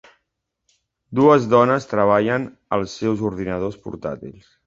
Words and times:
Dues 1.19 1.43
dones 1.51 1.85
treballen 1.91 2.47
als 2.79 2.97
seus 3.03 3.23
ordinadors 3.31 3.81
portàtils. 3.87 4.51